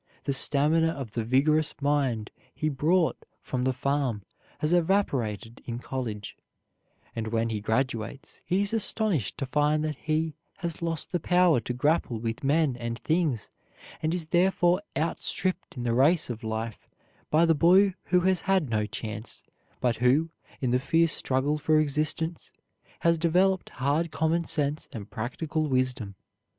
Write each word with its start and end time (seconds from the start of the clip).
The 0.23 0.33
stamina 0.33 0.87
of 0.87 1.11
the 1.11 1.23
vigorous 1.23 1.79
mind 1.79 2.31
he 2.55 2.69
brought 2.69 3.23
from 3.39 3.65
the 3.65 3.71
farm 3.71 4.23
has 4.57 4.73
evaporated 4.73 5.61
in 5.65 5.77
college; 5.77 6.35
and 7.15 7.27
when 7.27 7.49
he 7.49 7.61
graduates, 7.61 8.41
he 8.43 8.61
is 8.61 8.73
astonished 8.73 9.37
to 9.37 9.45
find 9.45 9.83
that 9.83 9.97
he 9.97 10.33
has 10.57 10.81
lost 10.81 11.11
the 11.11 11.19
power 11.19 11.59
to 11.59 11.73
grapple 11.73 12.17
with 12.17 12.43
men 12.43 12.75
and 12.77 12.97
things, 12.97 13.51
and 14.01 14.11
is 14.11 14.25
therefore 14.29 14.81
out 14.95 15.19
stripped 15.19 15.77
in 15.77 15.83
the 15.83 15.93
race 15.93 16.31
of 16.31 16.43
life 16.43 16.89
by 17.29 17.45
the 17.45 17.53
boy 17.53 17.93
who 18.05 18.21
has 18.21 18.41
had 18.41 18.71
no 18.71 18.87
chance, 18.87 19.43
but 19.79 19.97
who, 19.97 20.31
in 20.61 20.71
the 20.71 20.79
fierce 20.79 21.11
struggle 21.11 21.59
for 21.59 21.79
existence, 21.79 22.51
has 23.01 23.19
developed 23.19 23.69
hard 23.69 24.09
common 24.09 24.45
sense 24.45 24.87
and 24.93 25.11
practical 25.11 25.67
wisdom. 25.69 26.15